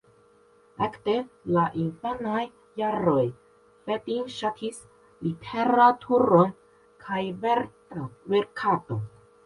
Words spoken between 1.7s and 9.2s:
infanaj jaroj Fedin ŝatis literaturon kaj verkadon.